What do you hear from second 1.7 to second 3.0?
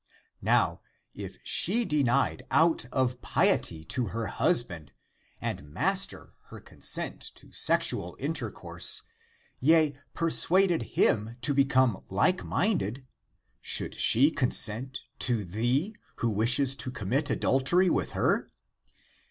denied out